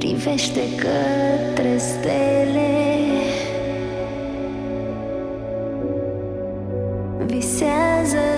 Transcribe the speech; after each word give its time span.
privește 0.00 0.60
către 0.76 1.76
stele. 1.78 2.70
Visează 7.26 8.29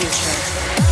future. 0.00 0.89